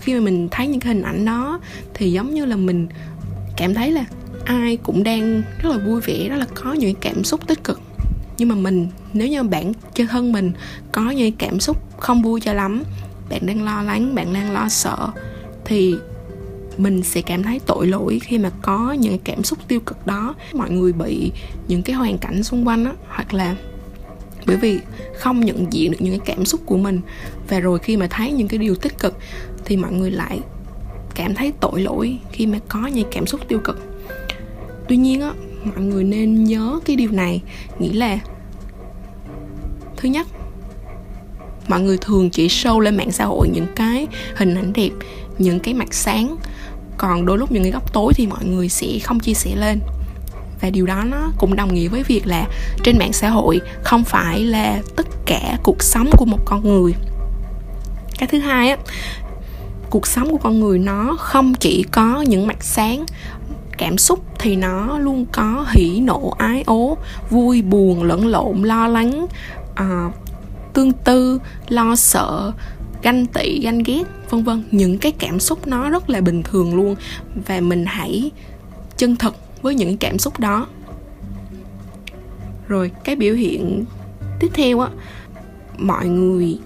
khi 0.00 0.14
mà 0.14 0.20
mình 0.20 0.48
thấy 0.50 0.66
những 0.66 0.80
cái 0.80 0.94
hình 0.94 1.02
ảnh 1.02 1.24
đó 1.24 1.60
thì 1.94 2.12
giống 2.12 2.34
như 2.34 2.44
là 2.44 2.56
mình 2.56 2.86
cảm 3.56 3.74
thấy 3.74 3.90
là 3.90 4.04
ai 4.44 4.76
cũng 4.76 5.02
đang 5.02 5.42
rất 5.62 5.70
là 5.70 5.78
vui 5.78 6.00
vẻ, 6.00 6.28
rất 6.28 6.36
là 6.36 6.46
có 6.54 6.72
những 6.72 6.94
cảm 7.00 7.24
xúc 7.24 7.46
tích 7.46 7.64
cực. 7.64 7.80
Nhưng 8.38 8.48
mà 8.48 8.54
mình, 8.54 8.88
nếu 9.12 9.28
như 9.28 9.42
bạn 9.42 9.72
chơi 9.94 10.06
thân 10.06 10.32
mình 10.32 10.52
có 10.92 11.10
những 11.10 11.32
cảm 11.32 11.60
xúc 11.60 12.00
không 12.00 12.22
vui 12.22 12.40
cho 12.40 12.52
lắm, 12.52 12.82
bạn 13.30 13.46
đang 13.46 13.64
lo 13.64 13.82
lắng, 13.82 14.14
bạn 14.14 14.32
đang 14.32 14.52
lo 14.52 14.68
sợ, 14.68 15.08
thì 15.64 15.94
mình 16.78 17.02
sẽ 17.02 17.22
cảm 17.22 17.42
thấy 17.42 17.60
tội 17.66 17.86
lỗi 17.86 18.18
khi 18.22 18.38
mà 18.38 18.50
có 18.62 18.92
những 18.92 19.18
cảm 19.24 19.44
xúc 19.44 19.58
tiêu 19.68 19.80
cực 19.80 20.06
đó. 20.06 20.34
Mọi 20.52 20.70
người 20.70 20.92
bị 20.92 21.32
những 21.68 21.82
cái 21.82 21.96
hoàn 21.96 22.18
cảnh 22.18 22.42
xung 22.42 22.68
quanh 22.68 22.84
á, 22.84 22.92
hoặc 23.08 23.34
là 23.34 23.56
bởi 24.46 24.56
vì 24.56 24.78
không 25.14 25.40
nhận 25.40 25.72
diện 25.72 25.90
được 25.90 25.98
những 26.00 26.18
cái 26.18 26.34
cảm 26.34 26.44
xúc 26.44 26.60
của 26.66 26.76
mình. 26.76 27.00
Và 27.48 27.60
rồi 27.60 27.78
khi 27.78 27.96
mà 27.96 28.06
thấy 28.10 28.32
những 28.32 28.48
cái 28.48 28.58
điều 28.58 28.74
tích 28.74 28.98
cực, 28.98 29.16
thì 29.64 29.76
mọi 29.76 29.92
người 29.92 30.10
lại 30.10 30.40
cảm 31.14 31.34
thấy 31.34 31.52
tội 31.60 31.80
lỗi 31.80 32.18
khi 32.32 32.46
mà 32.46 32.58
có 32.68 32.86
những 32.86 33.08
cảm 33.12 33.26
xúc 33.26 33.40
tiêu 33.48 33.60
cực. 33.64 33.78
Tuy 34.88 34.96
nhiên 34.96 35.20
á, 35.20 35.32
mọi 35.64 35.84
người 35.84 36.04
nên 36.04 36.44
nhớ 36.44 36.80
cái 36.84 36.96
điều 36.96 37.10
này 37.10 37.42
nghĩa 37.78 37.92
là 37.92 38.18
thứ 39.96 40.08
nhất, 40.08 40.26
mọi 41.68 41.80
người 41.80 41.98
thường 42.00 42.30
chỉ 42.30 42.46
show 42.46 42.80
lên 42.80 42.96
mạng 42.96 43.12
xã 43.12 43.24
hội 43.24 43.48
những 43.48 43.66
cái 43.76 44.06
hình 44.36 44.54
ảnh 44.54 44.72
đẹp, 44.72 44.90
những 45.38 45.60
cái 45.60 45.74
mặt 45.74 45.94
sáng. 45.94 46.36
Còn 46.96 47.26
đôi 47.26 47.38
lúc 47.38 47.52
những 47.52 47.62
cái 47.62 47.72
góc 47.72 47.92
tối 47.92 48.12
thì 48.14 48.26
mọi 48.26 48.44
người 48.44 48.68
sẽ 48.68 48.86
không 49.04 49.20
chia 49.20 49.34
sẻ 49.34 49.56
lên 49.56 49.80
và 50.60 50.70
điều 50.70 50.86
đó 50.86 51.04
nó 51.04 51.32
cũng 51.38 51.56
đồng 51.56 51.74
nghĩa 51.74 51.88
với 51.88 52.02
việc 52.02 52.26
là 52.26 52.46
trên 52.84 52.98
mạng 52.98 53.12
xã 53.12 53.28
hội 53.28 53.60
không 53.82 54.04
phải 54.04 54.40
là 54.40 54.80
tất 54.96 55.06
cả 55.26 55.58
cuộc 55.62 55.82
sống 55.82 56.10
của 56.16 56.24
một 56.24 56.40
con 56.44 56.68
người. 56.68 56.94
Cái 58.18 58.28
thứ 58.32 58.38
hai 58.38 58.70
á 58.70 58.76
cuộc 59.90 60.06
sống 60.06 60.30
của 60.30 60.38
con 60.38 60.60
người 60.60 60.78
nó 60.78 61.16
không 61.18 61.54
chỉ 61.54 61.84
có 61.92 62.24
những 62.28 62.46
mặt 62.46 62.64
sáng 62.64 63.04
cảm 63.78 63.98
xúc 63.98 64.24
thì 64.38 64.56
nó 64.56 64.98
luôn 64.98 65.26
có 65.32 65.66
hỉ 65.70 66.00
nộ 66.00 66.34
ái 66.38 66.62
ố 66.66 66.96
vui 67.30 67.62
buồn 67.62 68.02
lẫn 68.02 68.26
lộn 68.26 68.62
lo 68.62 68.88
lắng 68.88 69.26
uh, 69.72 70.14
tương 70.72 70.92
tư 70.92 71.40
lo 71.68 71.96
sợ 71.96 72.52
ganh 73.02 73.26
tị 73.26 73.60
ganh 73.60 73.82
ghét 73.82 74.02
vân 74.30 74.42
vân. 74.42 74.64
Những 74.70 74.98
cái 74.98 75.12
cảm 75.12 75.40
xúc 75.40 75.66
nó 75.66 75.90
rất 75.90 76.10
là 76.10 76.20
bình 76.20 76.42
thường 76.42 76.74
luôn. 76.74 76.96
Và 77.46 77.60
mình 77.60 77.84
hãy 77.86 78.30
chân 78.96 79.16
thật 79.16 79.34
với 79.62 79.74
những 79.74 79.96
cảm 79.96 80.18
xúc 80.18 80.40
đó. 80.40 80.66
Rồi 82.68 82.90
cái 83.04 83.16
biểu 83.16 83.34
hiện 83.34 83.84
tiếp 84.40 84.48
theo 84.54 84.80
á 84.80 84.88
mọi 85.78 86.08
người 86.08 86.58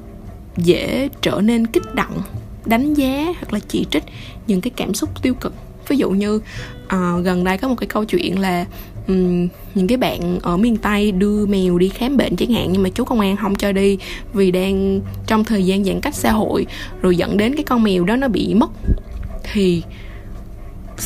dễ 0.57 1.09
trở 1.23 1.41
nên 1.41 1.67
kích 1.67 1.95
động 1.95 2.23
đánh 2.65 2.95
giá 2.95 3.25
hoặc 3.25 3.53
là 3.53 3.59
chỉ 3.69 3.87
trích 3.91 4.05
những 4.47 4.61
cái 4.61 4.71
cảm 4.77 4.95
xúc 4.95 5.23
tiêu 5.23 5.35
cực. 5.35 5.55
Ví 5.89 5.97
dụ 5.97 6.11
như 6.11 6.37
uh, 6.37 7.25
gần 7.25 7.45
đây 7.45 7.59
có 7.59 7.69
một 7.69 7.75
cái 7.79 7.87
câu 7.87 8.05
chuyện 8.05 8.39
là 8.39 8.67
um, 9.09 9.49
những 9.75 9.87
cái 9.89 9.99
bạn 9.99 10.39
ở 10.43 10.57
miền 10.57 10.77
tây 10.77 11.13
đưa 11.13 11.47
mèo 11.47 11.79
đi 11.79 11.89
khám 11.89 12.17
bệnh 12.17 12.37
chẳng 12.37 12.53
hạn 12.53 12.69
nhưng 12.73 12.83
mà 12.83 12.89
chú 12.95 13.05
công 13.05 13.21
an 13.21 13.37
không 13.37 13.55
cho 13.55 13.73
đi 13.73 13.99
vì 14.33 14.51
đang 14.51 15.01
trong 15.27 15.45
thời 15.45 15.67
gian 15.67 15.85
giãn 15.85 16.01
cách 16.01 16.15
xã 16.15 16.33
hội 16.33 16.67
rồi 17.03 17.17
dẫn 17.17 17.37
đến 17.37 17.55
cái 17.55 17.65
con 17.65 17.83
mèo 17.83 18.05
đó 18.05 18.17
nó 18.17 18.29
bị 18.29 18.55
mất. 18.55 18.71
Thì 19.53 19.83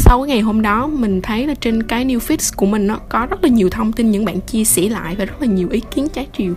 sau 0.01 0.21
cái 0.21 0.29
ngày 0.29 0.41
hôm 0.41 0.63
đó, 0.63 0.87
mình 0.87 1.23
thấy 1.23 1.47
là 1.47 1.55
trên 1.55 1.83
cái 1.83 2.05
new 2.05 2.19
feed 2.19 2.53
của 2.57 2.67
mình 2.67 2.87
nó 2.87 2.99
có 3.09 3.27
rất 3.31 3.43
là 3.43 3.49
nhiều 3.49 3.71
thông 3.71 3.93
tin 3.93 4.11
những 4.11 4.25
bạn 4.25 4.41
chia 4.41 4.65
sẻ 4.65 4.83
lại 4.83 5.17
và 5.19 5.25
rất 5.25 5.41
là 5.41 5.47
nhiều 5.47 5.69
ý 5.71 5.83
kiến 5.95 6.09
trái 6.09 6.27
chiều. 6.37 6.55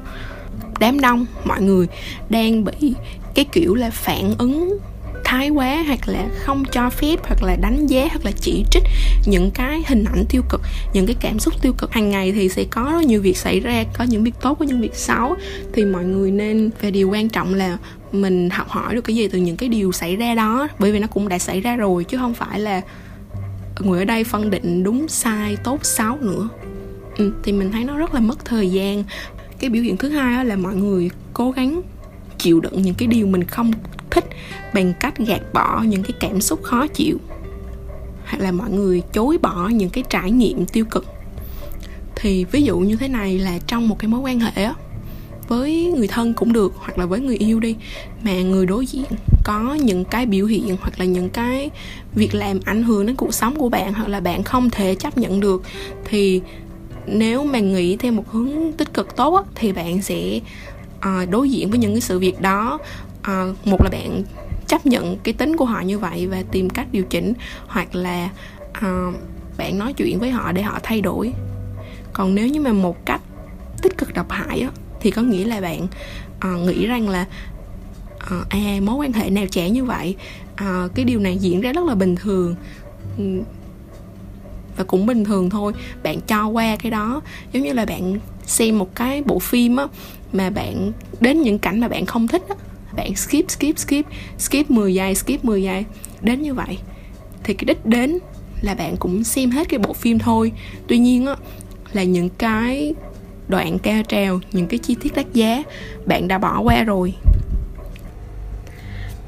Đám 0.79 0.99
đông, 0.99 1.25
mọi 1.45 1.61
người 1.61 1.87
đang 2.29 2.63
bị 2.63 2.93
cái 3.35 3.45
kiểu 3.45 3.75
là 3.75 3.89
phản 3.89 4.33
ứng 4.37 4.77
thái 5.23 5.49
quá 5.49 5.83
hoặc 5.87 6.07
là 6.07 6.27
không 6.37 6.65
cho 6.71 6.89
phép 6.89 7.19
hoặc 7.23 7.43
là 7.43 7.55
đánh 7.55 7.87
giá 7.87 8.07
hoặc 8.09 8.25
là 8.25 8.31
chỉ 8.41 8.65
trích 8.71 8.83
những 9.25 9.51
cái 9.51 9.81
hình 9.87 10.05
ảnh 10.05 10.25
tiêu 10.29 10.41
cực, 10.49 10.61
những 10.93 11.05
cái 11.05 11.15
cảm 11.19 11.39
xúc 11.39 11.53
tiêu 11.61 11.73
cực. 11.77 11.91
Hàng 11.91 12.09
ngày 12.09 12.31
thì 12.31 12.49
sẽ 12.49 12.63
có 12.63 12.89
rất 12.91 13.03
nhiều 13.05 13.21
việc 13.21 13.37
xảy 13.37 13.59
ra, 13.59 13.83
có 13.97 14.03
những 14.03 14.23
việc 14.23 14.35
tốt, 14.41 14.59
có 14.59 14.65
những 14.65 14.81
việc 14.81 14.95
xấu. 14.95 15.35
Thì 15.73 15.85
mọi 15.85 16.03
người 16.03 16.31
nên 16.31 16.69
về 16.81 16.91
điều 16.91 17.09
quan 17.09 17.29
trọng 17.29 17.53
là 17.53 17.77
mình 18.11 18.49
học 18.49 18.69
hỏi 18.69 18.95
được 18.95 19.01
cái 19.01 19.15
gì 19.15 19.27
từ 19.27 19.39
những 19.39 19.57
cái 19.57 19.69
điều 19.69 19.91
xảy 19.91 20.15
ra 20.15 20.35
đó, 20.35 20.67
bởi 20.79 20.91
vì 20.91 20.99
nó 20.99 21.07
cũng 21.07 21.29
đã 21.29 21.39
xảy 21.39 21.61
ra 21.61 21.75
rồi, 21.75 22.03
chứ 22.03 22.17
không 22.17 22.33
phải 22.33 22.59
là 22.59 22.81
người 23.85 23.99
ở 23.99 24.05
đây 24.05 24.23
phân 24.23 24.49
định 24.49 24.83
đúng 24.83 25.07
sai 25.07 25.57
tốt 25.63 25.85
xấu 25.85 26.17
nữa. 26.21 26.49
Ừ, 27.17 27.33
thì 27.43 27.51
mình 27.51 27.71
thấy 27.71 27.83
nó 27.83 27.97
rất 27.97 28.13
là 28.13 28.19
mất 28.19 28.45
thời 28.45 28.71
gian. 28.71 29.03
Cái 29.59 29.69
biểu 29.69 29.83
hiện 29.83 29.97
thứ 29.97 30.09
hai 30.09 30.45
là 30.45 30.55
mọi 30.55 30.75
người 30.75 31.09
cố 31.33 31.51
gắng 31.51 31.81
chịu 32.37 32.59
đựng 32.59 32.81
những 32.81 32.95
cái 32.95 33.07
điều 33.07 33.27
mình 33.27 33.43
không 33.43 33.71
thích 34.09 34.25
bằng 34.73 34.93
cách 34.99 35.17
gạt 35.17 35.41
bỏ 35.53 35.83
những 35.87 36.03
cái 36.03 36.13
cảm 36.19 36.41
xúc 36.41 36.63
khó 36.63 36.87
chịu 36.87 37.17
hoặc 38.25 38.37
là 38.41 38.51
mọi 38.51 38.71
người 38.71 39.01
chối 39.13 39.37
bỏ 39.37 39.67
những 39.67 39.89
cái 39.89 40.03
trải 40.09 40.31
nghiệm 40.31 40.65
tiêu 40.65 40.85
cực. 40.85 41.05
Thì 42.15 42.45
ví 42.51 42.63
dụ 42.63 42.79
như 42.79 42.95
thế 42.95 43.07
này 43.07 43.39
là 43.39 43.59
trong 43.67 43.89
một 43.89 43.99
cái 43.99 44.07
mối 44.07 44.19
quan 44.19 44.39
hệ 44.39 44.63
á 44.63 44.73
với 45.47 45.93
người 45.97 46.07
thân 46.07 46.33
cũng 46.33 46.53
được 46.53 46.73
hoặc 46.77 46.97
là 46.97 47.05
với 47.05 47.19
người 47.19 47.37
yêu 47.37 47.59
đi. 47.59 47.75
Mà 48.23 48.41
người 48.41 48.65
đối 48.65 48.85
diện 48.85 49.05
có 49.43 49.73
những 49.73 50.05
cái 50.05 50.25
biểu 50.25 50.45
hiện 50.45 50.77
hoặc 50.81 50.99
là 50.99 51.05
những 51.05 51.29
cái 51.29 51.69
việc 52.15 52.35
làm 52.35 52.59
ảnh 52.65 52.83
hưởng 52.83 53.05
đến 53.05 53.15
cuộc 53.15 53.33
sống 53.33 53.55
của 53.55 53.69
bạn 53.69 53.93
hoặc 53.93 54.07
là 54.07 54.19
bạn 54.19 54.43
không 54.43 54.69
thể 54.69 54.95
chấp 54.95 55.17
nhận 55.17 55.39
được 55.39 55.63
thì 56.05 56.41
nếu 57.05 57.43
mà 57.43 57.59
nghĩ 57.59 57.97
theo 57.97 58.11
một 58.11 58.31
hướng 58.31 58.73
tích 58.77 58.93
cực 58.93 59.15
tốt 59.15 59.35
á, 59.35 59.43
thì 59.55 59.71
bạn 59.71 60.01
sẽ 60.01 60.39
à, 60.99 61.25
đối 61.29 61.49
diện 61.49 61.69
với 61.69 61.79
những 61.79 61.93
cái 61.93 62.01
sự 62.01 62.19
việc 62.19 62.41
đó. 62.41 62.79
À, 63.21 63.45
một 63.65 63.81
là 63.83 63.89
bạn 63.89 64.23
chấp 64.67 64.85
nhận 64.85 65.17
cái 65.23 65.33
tính 65.33 65.57
của 65.57 65.65
họ 65.65 65.81
như 65.81 65.99
vậy 65.99 66.27
và 66.27 66.43
tìm 66.51 66.69
cách 66.69 66.87
điều 66.91 67.03
chỉnh 67.03 67.33
hoặc 67.67 67.95
là 67.95 68.29
à, 68.73 69.11
bạn 69.57 69.77
nói 69.77 69.93
chuyện 69.93 70.19
với 70.19 70.31
họ 70.31 70.51
để 70.51 70.61
họ 70.61 70.79
thay 70.83 71.01
đổi. 71.01 71.33
Còn 72.13 72.35
nếu 72.35 72.47
như 72.47 72.61
mà 72.61 72.73
một 72.73 73.05
cách 73.05 73.21
tích 73.81 73.97
cực 73.97 74.13
độc 74.13 74.31
hại 74.31 74.59
á, 74.59 74.69
thì 75.01 75.11
có 75.11 75.21
nghĩa 75.21 75.45
là 75.45 75.61
bạn 75.61 75.87
uh, 76.53 76.67
nghĩ 76.67 76.87
rằng 76.87 77.09
là 77.09 77.25
uh, 78.39 78.49
à 78.49 78.79
mối 78.81 78.95
quan 78.95 79.13
hệ 79.13 79.29
nào 79.29 79.45
trẻ 79.51 79.69
như 79.69 79.85
vậy 79.85 80.15
uh, 80.53 80.95
cái 80.95 81.05
điều 81.05 81.19
này 81.19 81.37
diễn 81.37 81.61
ra 81.61 81.71
rất 81.71 81.85
là 81.85 81.95
bình 81.95 82.15
thường. 82.15 82.55
Và 84.77 84.83
cũng 84.83 85.05
bình 85.05 85.25
thường 85.25 85.49
thôi. 85.49 85.73
Bạn 86.03 86.21
cho 86.27 86.47
qua 86.47 86.75
cái 86.75 86.91
đó 86.91 87.21
giống 87.53 87.63
như 87.63 87.73
là 87.73 87.85
bạn 87.85 88.19
xem 88.45 88.79
một 88.79 88.95
cái 88.95 89.23
bộ 89.23 89.39
phim 89.39 89.75
á 89.75 89.87
mà 90.33 90.49
bạn 90.49 90.91
đến 91.19 91.41
những 91.41 91.59
cảnh 91.59 91.79
mà 91.79 91.87
bạn 91.87 92.05
không 92.05 92.27
thích 92.27 92.43
á 92.49 92.55
bạn 92.95 93.15
skip 93.15 93.51
skip 93.51 93.77
skip 93.77 94.05
skip 94.39 94.71
10 94.71 94.93
giây 94.93 95.15
skip 95.15 95.45
10 95.45 95.63
giây 95.63 95.85
đến 96.21 96.41
như 96.41 96.53
vậy. 96.53 96.77
Thì 97.43 97.53
cái 97.53 97.65
đích 97.65 97.85
đến 97.85 98.19
là 98.61 98.75
bạn 98.75 98.97
cũng 98.97 99.23
xem 99.23 99.51
hết 99.51 99.69
cái 99.69 99.79
bộ 99.79 99.93
phim 99.93 100.19
thôi. 100.19 100.51
Tuy 100.87 100.97
nhiên 100.97 101.25
á 101.25 101.35
là 101.93 102.03
những 102.03 102.29
cái 102.29 102.93
đoạn 103.51 103.79
cao 103.79 104.03
trào, 104.07 104.39
những 104.51 104.67
cái 104.67 104.79
chi 104.79 104.95
tiết 105.01 105.15
đắt 105.15 105.33
giá, 105.33 105.63
bạn 106.05 106.27
đã 106.27 106.37
bỏ 106.37 106.61
qua 106.61 106.83
rồi. 106.83 107.13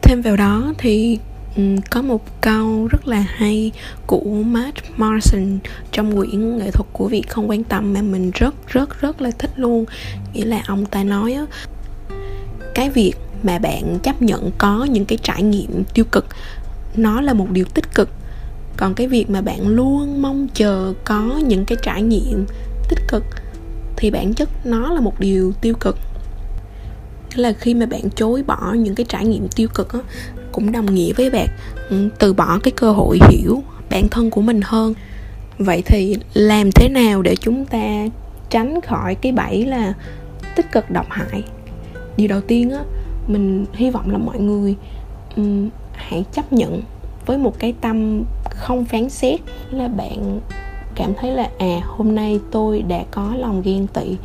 Thêm 0.01 0.21
vào 0.21 0.35
đó 0.35 0.73
thì 0.77 1.19
ừ, 1.55 1.63
có 1.91 2.01
một 2.01 2.41
câu 2.41 2.87
rất 2.87 3.07
là 3.07 3.19
hay 3.19 3.71
của 4.07 4.43
Matt 4.45 4.77
Morrison 4.97 5.59
trong 5.91 6.15
quyển 6.15 6.57
nghệ 6.57 6.71
thuật 6.71 6.87
của 6.93 7.07
việc 7.07 7.29
không 7.29 7.49
quan 7.49 7.63
tâm 7.63 7.93
mà 7.93 8.01
mình 8.01 8.31
rất 8.33 8.67
rất 8.67 9.01
rất 9.01 9.21
là 9.21 9.31
thích 9.39 9.51
luôn. 9.55 9.85
Nghĩa 10.33 10.45
là 10.45 10.63
ông 10.67 10.85
ta 10.85 11.03
nói 11.03 11.33
á, 11.33 11.45
cái 12.75 12.89
việc 12.89 13.13
mà 13.43 13.59
bạn 13.59 13.99
chấp 14.03 14.21
nhận 14.21 14.51
có 14.57 14.87
những 14.91 15.05
cái 15.05 15.17
trải 15.23 15.43
nghiệm 15.43 15.83
tiêu 15.93 16.05
cực, 16.11 16.25
nó 16.95 17.21
là 17.21 17.33
một 17.33 17.51
điều 17.51 17.65
tích 17.65 17.95
cực. 17.95 18.09
Còn 18.77 18.93
cái 18.93 19.07
việc 19.07 19.29
mà 19.29 19.41
bạn 19.41 19.67
luôn 19.67 20.21
mong 20.21 20.47
chờ 20.53 20.93
có 21.03 21.21
những 21.47 21.65
cái 21.65 21.77
trải 21.81 22.01
nghiệm 22.01 22.45
tích 22.89 22.99
cực 23.07 23.23
thì 24.03 24.11
bản 24.11 24.33
chất 24.33 24.49
nó 24.65 24.93
là 24.93 25.01
một 25.01 25.19
điều 25.19 25.51
tiêu 25.61 25.73
cực. 25.79 25.97
Là 27.35 27.53
khi 27.53 27.73
mà 27.73 27.85
bạn 27.85 28.09
chối 28.15 28.43
bỏ 28.43 28.73
những 28.77 28.95
cái 28.95 29.05
trải 29.09 29.25
nghiệm 29.25 29.47
tiêu 29.55 29.67
cực 29.75 29.93
á, 29.93 29.99
cũng 30.51 30.71
đồng 30.71 30.95
nghĩa 30.95 31.13
với 31.13 31.29
bạn 31.29 31.47
ừ, 31.89 32.09
từ 32.19 32.33
bỏ 32.33 32.59
cái 32.63 32.71
cơ 32.71 32.91
hội 32.91 33.19
hiểu 33.29 33.63
bản 33.89 34.07
thân 34.09 34.29
của 34.29 34.41
mình 34.41 34.61
hơn. 34.63 34.93
Vậy 35.57 35.83
thì 35.85 36.15
làm 36.33 36.71
thế 36.71 36.89
nào 36.89 37.21
để 37.21 37.35
chúng 37.35 37.65
ta 37.65 38.07
tránh 38.49 38.81
khỏi 38.81 39.15
cái 39.15 39.31
bẫy 39.31 39.65
là 39.65 39.93
tích 40.55 40.71
cực 40.71 40.91
độc 40.91 41.07
hại? 41.09 41.43
Điều 42.17 42.27
đầu 42.27 42.41
tiên 42.41 42.69
á 42.69 42.83
mình 43.27 43.65
hy 43.73 43.89
vọng 43.89 44.11
là 44.11 44.17
mọi 44.17 44.39
người 44.39 44.75
um, 45.35 45.69
hãy 45.93 46.25
chấp 46.33 46.53
nhận 46.53 46.81
với 47.25 47.37
một 47.37 47.59
cái 47.59 47.73
tâm 47.81 48.23
không 48.49 48.85
phán 48.85 49.09
xét 49.09 49.39
là 49.71 49.87
bạn 49.87 50.39
cảm 50.95 51.13
thấy 51.13 51.31
là 51.31 51.49
à 51.57 51.79
hôm 51.87 52.15
nay 52.15 52.39
tôi 52.51 52.81
đã 52.81 53.03
có 53.11 53.35
lòng 53.35 53.61
ghen 53.61 53.87
tị 53.87 54.17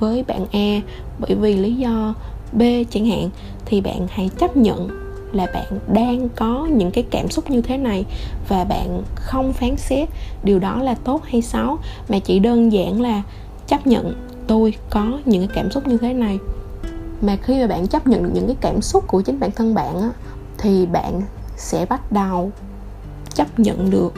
với 0.00 0.24
bạn 0.26 0.46
A 0.52 0.80
bởi 1.18 1.34
vì 1.34 1.56
lý 1.56 1.74
do 1.74 2.14
B 2.52 2.62
chẳng 2.90 3.06
hạn, 3.06 3.30
thì 3.64 3.80
bạn 3.80 4.06
hãy 4.10 4.30
chấp 4.38 4.56
nhận 4.56 4.88
là 5.32 5.46
bạn 5.54 5.78
đang 5.92 6.28
có 6.28 6.68
những 6.72 6.90
cái 6.90 7.04
cảm 7.10 7.28
xúc 7.28 7.50
như 7.50 7.62
thế 7.62 7.76
này 7.76 8.04
và 8.48 8.64
bạn 8.64 9.02
không 9.14 9.52
phán 9.52 9.76
xét 9.76 10.08
điều 10.42 10.58
đó 10.58 10.82
là 10.82 10.94
tốt 10.94 11.20
hay 11.24 11.42
xấu, 11.42 11.78
mà 12.08 12.18
chỉ 12.18 12.38
đơn 12.38 12.72
giản 12.72 13.00
là 13.00 13.22
chấp 13.66 13.86
nhận 13.86 14.14
tôi 14.46 14.74
có 14.90 15.20
những 15.24 15.46
cái 15.46 15.56
cảm 15.56 15.70
xúc 15.70 15.86
như 15.86 15.98
thế 15.98 16.12
này. 16.12 16.38
Mà 17.22 17.36
khi 17.42 17.60
mà 17.60 17.66
bạn 17.66 17.86
chấp 17.86 18.06
nhận 18.06 18.22
được 18.22 18.30
những 18.34 18.46
cái 18.46 18.56
cảm 18.60 18.82
xúc 18.82 19.04
của 19.06 19.22
chính 19.22 19.40
bản 19.40 19.50
thân 19.50 19.74
bạn 19.74 20.00
á, 20.00 20.10
thì 20.58 20.86
bạn 20.86 21.22
sẽ 21.56 21.86
bắt 21.88 22.12
đầu 22.12 22.50
chấp 23.34 23.58
nhận 23.58 23.90
được 23.90 24.14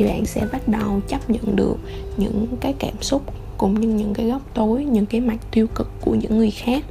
thì 0.00 0.06
bạn 0.06 0.26
sẽ 0.26 0.46
bắt 0.52 0.68
đầu 0.68 1.00
chấp 1.08 1.30
nhận 1.30 1.56
được 1.56 1.76
những 2.16 2.46
cái 2.60 2.74
cảm 2.78 2.94
xúc 3.00 3.22
cũng 3.58 3.80
như 3.80 3.88
những 3.88 4.14
cái 4.14 4.26
góc 4.26 4.42
tối 4.54 4.84
những 4.84 5.06
cái 5.06 5.20
mặt 5.20 5.36
tiêu 5.50 5.66
cực 5.74 5.90
của 6.00 6.14
những 6.14 6.38
người 6.38 6.50
khác. 6.50 6.84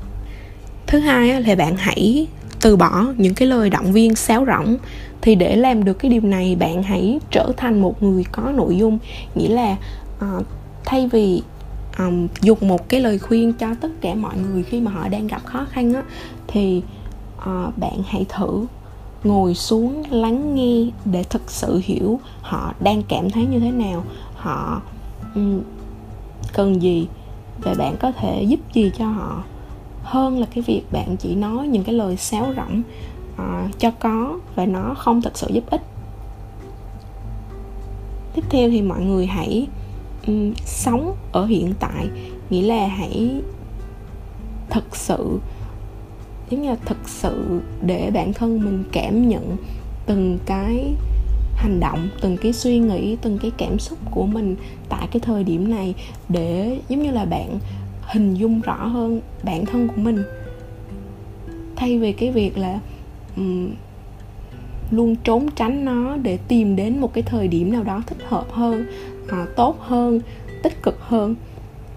Thứ 0.87 0.99
hai 0.99 1.41
là 1.41 1.55
bạn 1.55 1.77
hãy 1.77 2.27
từ 2.61 2.75
bỏ 2.75 3.05
những 3.17 3.33
cái 3.33 3.47
lời 3.47 3.69
động 3.69 3.91
viên 3.91 4.15
sáo 4.15 4.45
rỗng. 4.45 4.77
Thì 5.21 5.35
để 5.35 5.55
làm 5.55 5.83
được 5.83 5.93
cái 5.93 6.11
điều 6.11 6.21
này 6.21 6.55
bạn 6.55 6.83
hãy 6.83 7.19
trở 7.31 7.51
thành 7.57 7.81
một 7.81 8.03
người 8.03 8.23
có 8.31 8.51
nội 8.55 8.77
dung. 8.77 8.99
Nghĩa 9.35 9.49
là 9.49 9.77
uh, 10.17 10.45
thay 10.85 11.07
vì 11.07 11.41
um, 11.97 12.27
dùng 12.41 12.67
một 12.67 12.89
cái 12.89 13.01
lời 13.01 13.19
khuyên 13.19 13.53
cho 13.53 13.67
tất 13.81 13.91
cả 14.01 14.15
mọi 14.15 14.35
người 14.37 14.63
khi 14.63 14.81
mà 14.81 14.91
họ 14.91 15.07
đang 15.07 15.27
gặp 15.27 15.45
khó 15.45 15.65
khăn 15.71 15.93
á 15.93 16.03
thì 16.47 16.81
uh, 17.37 17.77
bạn 17.77 18.03
hãy 18.07 18.25
thử 18.29 18.65
ngồi 19.23 19.55
xuống 19.55 20.03
lắng 20.09 20.55
nghe 20.55 20.91
để 21.05 21.23
thực 21.23 21.51
sự 21.51 21.81
hiểu 21.83 22.19
họ 22.41 22.73
đang 22.79 23.03
cảm 23.03 23.29
thấy 23.29 23.45
như 23.45 23.59
thế 23.59 23.71
nào 23.71 24.03
họ 24.35 24.81
um, 25.35 25.61
cần 26.53 26.81
gì 26.81 27.07
và 27.59 27.73
bạn 27.73 27.95
có 27.99 28.11
thể 28.11 28.43
giúp 28.43 28.59
gì 28.73 28.91
cho 28.97 29.05
họ 29.05 29.43
hơn 30.03 30.39
là 30.39 30.47
cái 30.55 30.63
việc 30.67 30.81
bạn 30.91 31.17
chỉ 31.17 31.35
nói 31.35 31.67
những 31.67 31.83
cái 31.83 31.95
lời 31.95 32.17
sáo 32.17 32.53
rỗng 32.55 32.81
uh, 33.33 33.79
cho 33.79 33.91
có 33.91 34.39
và 34.55 34.65
nó 34.65 34.93
không 34.97 35.21
thật 35.21 35.37
sự 35.37 35.47
giúp 35.53 35.63
ích. 35.69 35.81
Tiếp 38.35 38.43
theo 38.49 38.69
thì 38.69 38.81
mọi 38.81 39.01
người 39.01 39.25
hãy 39.25 39.67
um, 40.27 40.53
sống 40.65 41.15
ở 41.31 41.45
hiện 41.45 41.73
tại 41.79 42.09
nghĩa 42.49 42.61
là 42.61 42.87
hãy 42.87 43.41
thực 44.69 44.95
sự 44.95 45.39
giống 46.49 46.61
như 46.61 46.69
là 46.69 46.75
thực 46.85 47.09
sự 47.09 47.61
để 47.81 48.11
bản 48.13 48.33
thân 48.33 48.65
mình 48.65 48.83
cảm 48.91 49.29
nhận 49.29 49.57
từng 50.05 50.39
cái 50.45 50.93
hành 51.55 51.79
động 51.79 52.09
từng 52.21 52.37
cái 52.37 52.53
suy 52.53 52.79
nghĩ 52.79 53.15
từng 53.21 53.37
cái 53.41 53.51
cảm 53.57 53.79
xúc 53.79 53.99
của 54.11 54.25
mình 54.25 54.55
tại 54.89 55.07
cái 55.11 55.19
thời 55.19 55.43
điểm 55.43 55.69
này 55.69 55.95
để 56.29 56.79
giống 56.89 57.03
như 57.03 57.11
là 57.11 57.25
bạn 57.25 57.59
hình 58.01 58.33
dung 58.33 58.61
rõ 58.61 58.87
hơn 58.87 59.21
bản 59.43 59.65
thân 59.65 59.87
của 59.87 60.01
mình. 60.01 60.23
Thay 61.75 61.99
vì 61.99 62.13
cái 62.13 62.31
việc 62.31 62.57
là 62.57 62.79
um, 63.35 63.71
luôn 64.91 65.15
trốn 65.15 65.47
tránh 65.55 65.85
nó 65.85 66.17
để 66.17 66.37
tìm 66.47 66.75
đến 66.75 66.99
một 66.99 67.13
cái 67.13 67.23
thời 67.23 67.47
điểm 67.47 67.71
nào 67.71 67.83
đó 67.83 68.01
thích 68.07 68.17
hợp 68.27 68.45
hơn 68.51 68.85
uh, 69.23 69.55
tốt 69.55 69.75
hơn 69.79 70.21
tích 70.63 70.83
cực 70.83 70.99
hơn 70.99 71.35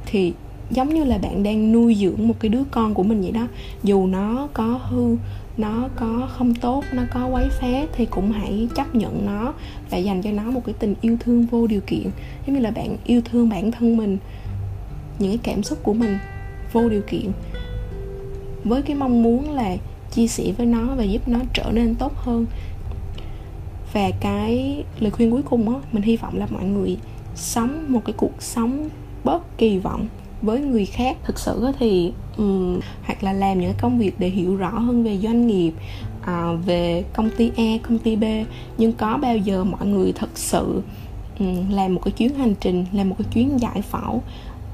thì 0.06 0.32
giống 0.72 0.94
như 0.94 1.04
là 1.04 1.18
bạn 1.18 1.42
đang 1.42 1.72
nuôi 1.72 1.94
dưỡng 1.94 2.28
một 2.28 2.34
cái 2.40 2.48
đứa 2.48 2.62
con 2.70 2.94
của 2.94 3.02
mình 3.02 3.20
vậy 3.22 3.30
đó. 3.30 3.46
Dù 3.82 4.06
nó 4.06 4.48
có 4.52 4.64
hư, 4.64 5.16
nó 5.56 5.88
có 5.96 6.28
không 6.32 6.54
tốt, 6.54 6.84
nó 6.92 7.02
có 7.14 7.26
quấy 7.26 7.48
phá 7.48 7.86
thì 7.92 8.06
cũng 8.06 8.32
hãy 8.32 8.68
chấp 8.74 8.94
nhận 8.94 9.26
nó 9.26 9.54
và 9.90 9.98
dành 9.98 10.22
cho 10.22 10.30
nó 10.30 10.42
một 10.42 10.60
cái 10.66 10.74
tình 10.78 10.94
yêu 11.00 11.16
thương 11.20 11.46
vô 11.46 11.66
điều 11.66 11.80
kiện. 11.86 12.04
Giống 12.46 12.56
như 12.56 12.60
là 12.62 12.70
bạn 12.70 12.96
yêu 13.04 13.20
thương 13.24 13.48
bản 13.48 13.70
thân 13.70 13.96
mình, 13.96 14.18
những 15.18 15.30
cái 15.30 15.54
cảm 15.54 15.62
xúc 15.62 15.78
của 15.82 15.94
mình 15.94 16.18
vô 16.72 16.88
điều 16.88 17.02
kiện. 17.02 17.32
Với 18.64 18.82
cái 18.82 18.96
mong 18.96 19.22
muốn 19.22 19.50
là 19.50 19.76
chia 20.10 20.26
sẻ 20.26 20.44
với 20.56 20.66
nó 20.66 20.94
và 20.96 21.04
giúp 21.04 21.28
nó 21.28 21.38
trở 21.54 21.70
nên 21.72 21.94
tốt 21.94 22.12
hơn. 22.16 22.46
Và 23.92 24.10
cái 24.20 24.84
lời 25.00 25.10
khuyên 25.10 25.30
cuối 25.30 25.42
cùng 25.42 25.74
á, 25.74 25.80
mình 25.92 26.02
hy 26.02 26.16
vọng 26.16 26.38
là 26.38 26.46
mọi 26.50 26.64
người 26.64 26.96
sống 27.34 27.84
một 27.88 28.00
cái 28.04 28.14
cuộc 28.16 28.42
sống 28.42 28.88
bớt 29.24 29.58
kỳ 29.58 29.78
vọng 29.78 30.08
với 30.42 30.60
người 30.60 30.86
khác. 30.86 31.16
Thực 31.24 31.38
sự 31.38 31.72
thì 31.78 32.12
um, 32.36 32.80
hoặc 33.04 33.24
là 33.24 33.32
làm 33.32 33.60
những 33.60 33.72
công 33.80 33.98
việc 33.98 34.14
để 34.18 34.28
hiểu 34.28 34.56
rõ 34.56 34.78
hơn 34.78 35.04
về 35.04 35.18
doanh 35.18 35.46
nghiệp 35.46 35.72
à, 36.22 36.52
về 36.66 37.04
công 37.12 37.30
ty 37.36 37.50
A 37.56 37.78
công 37.82 37.98
ty 37.98 38.16
B. 38.16 38.24
Nhưng 38.78 38.92
có 38.92 39.16
bao 39.16 39.36
giờ 39.36 39.64
mọi 39.64 39.86
người 39.86 40.12
thật 40.12 40.30
sự 40.34 40.82
um, 41.38 41.70
làm 41.70 41.94
một 41.94 42.00
cái 42.04 42.12
chuyến 42.12 42.34
hành 42.34 42.54
trình 42.60 42.84
làm 42.92 43.08
một 43.08 43.16
cái 43.18 43.28
chuyến 43.32 43.60
giải 43.60 43.82
phẫu 43.82 44.22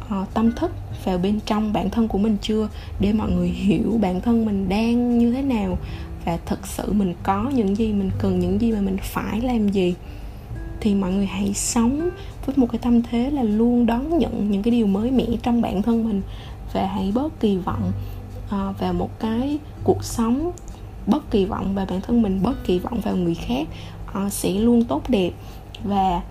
uh, 0.05 0.35
tâm 0.35 0.53
thức 0.53 0.71
vào 1.05 1.19
bên 1.19 1.41
trong 1.47 1.73
bản 1.73 1.91
thân 1.91 2.09
của 2.09 2.19
mình 2.19 2.37
chưa? 2.43 2.69
Để 3.01 3.13
mọi 3.13 3.31
người 3.31 3.49
hiểu 3.49 3.99
bản 4.01 4.21
thân 4.21 4.47
mình 4.47 4.69
đang 4.69 5.19
như 5.19 5.33
thế 5.33 5.43
nào 5.43 5.79
và 6.25 6.39
thực 6.47 6.67
sự 6.67 6.93
mình 6.93 7.15
có 7.23 7.51
những 7.55 7.77
gì 7.77 7.93
mình 7.93 8.11
cần 8.19 8.39
những 8.39 8.61
gì 8.61 8.73
mà 8.73 8.81
mình 8.81 8.97
phải 9.03 9.41
làm 9.41 9.69
gì 9.69 9.95
thì 10.81 10.95
mọi 10.95 11.13
người 11.13 11.27
hãy 11.27 11.55
sống 11.55 12.11
với 12.47 12.57
một 12.57 12.67
cái 12.73 12.79
tâm 12.79 13.03
thế 13.03 13.31
là 13.31 13.43
luôn 13.43 13.87
đón 13.87 14.19
nhận 14.19 14.51
những 14.51 14.63
cái 14.63 14.71
điều 14.71 14.87
mới 14.87 15.11
mẻ 15.11 15.27
trong 15.43 15.63
bản 15.63 15.83
thân 15.83 16.05
mình 16.05 16.23
và 16.73 16.87
hãy 16.87 17.13
bớt 17.15 17.41
kỳ 17.41 17.57
vọng 17.57 17.93
uh, 18.47 18.79
vào 18.79 18.93
một 18.93 19.21
cái 19.21 19.59
cuộc 19.85 20.05
sống 20.05 20.53
bớt 21.07 21.31
kỳ 21.31 21.45
vọng 21.45 21.75
vào 21.75 21.87
bản 21.87 22.01
thân 22.01 22.23
mình 22.23 22.41
bớt 22.43 22.65
kỳ 22.67 22.79
vọng 22.79 23.01
vào 23.01 23.17
người 23.17 23.35
khác 23.35 23.69
uh, 24.27 24.33
sẽ 24.33 24.51
luôn 24.51 24.85
tốt 24.85 25.03
đẹp. 25.09 25.31
Và 25.85 26.23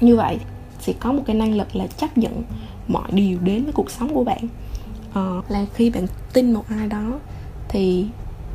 như 0.00 0.16
vậy 0.16 0.38
sẽ 0.80 0.92
có 1.00 1.12
một 1.12 1.22
cái 1.26 1.36
năng 1.36 1.56
lực 1.56 1.76
là 1.76 1.86
chấp 1.86 2.18
nhận 2.18 2.42
mọi 2.88 3.12
điều 3.12 3.38
đến 3.38 3.64
với 3.64 3.72
cuộc 3.72 3.90
sống 3.90 4.14
của 4.14 4.24
bạn. 4.24 4.48
Uh, 5.10 5.50
là 5.50 5.66
khi 5.74 5.90
bạn 5.90 6.06
tin 6.32 6.52
một 6.52 6.64
ai 6.68 6.88
đó 6.88 7.18
thì 7.68 8.06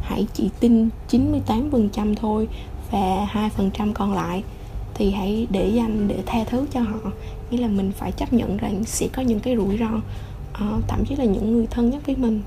hãy 0.02 0.28
chỉ 0.34 0.50
tin 0.60 0.90
98% 1.10 2.16
thôi 2.16 2.48
và 2.92 3.28
2% 3.58 3.94
còn 3.94 4.14
lại 4.14 4.44
thì 4.96 5.12
hãy 5.12 5.48
để 5.50 5.70
dành 5.70 6.08
để 6.08 6.24
tha 6.26 6.44
thứ 6.44 6.66
cho 6.72 6.82
họ 6.82 7.12
nghĩa 7.52 7.58
là 7.58 7.68
mình 7.68 7.92
phải 7.92 8.12
chấp 8.12 8.34
nhận 8.34 8.58
rằng 8.58 8.84
sẽ 8.84 9.08
có 9.14 9.22
những 9.22 9.40
cái 9.40 9.56
rủi 9.56 9.78
ro 9.78 9.96
uh, 9.96 10.84
thậm 10.88 11.06
chí 11.06 11.16
là 11.16 11.26
những 11.26 11.54
người 11.54 11.68
thân 11.68 11.90
nhất 11.90 12.02
với 12.06 12.16
mình 12.16 12.42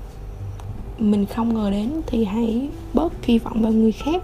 mình 0.97 1.25
không 1.25 1.53
ngờ 1.53 1.69
đến 1.71 2.01
thì 2.07 2.25
hãy 2.25 2.69
bớt 2.93 3.13
kỳ 3.21 3.39
vọng 3.39 3.61
vào 3.61 3.71
người 3.71 3.91
khác 3.91 4.23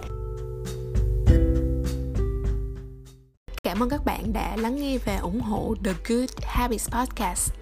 Cảm 3.62 3.82
ơn 3.82 3.88
các 3.88 4.04
bạn 4.04 4.32
đã 4.32 4.56
lắng 4.56 4.76
nghe 4.76 4.98
và 4.98 5.16
ủng 5.16 5.40
hộ 5.40 5.74
The 5.84 5.92
Good 6.08 6.30
Habits 6.42 6.90
Podcast. 6.90 7.52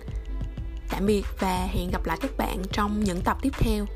Tạm 0.90 1.06
biệt 1.06 1.22
và 1.38 1.68
hẹn 1.72 1.90
gặp 1.90 2.06
lại 2.06 2.18
các 2.20 2.30
bạn 2.36 2.62
trong 2.72 3.04
những 3.04 3.20
tập 3.20 3.36
tiếp 3.42 3.52
theo. 3.58 3.86